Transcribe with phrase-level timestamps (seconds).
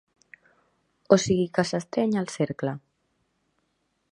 [1.15, 2.77] O sigui que s'estreny el cercle.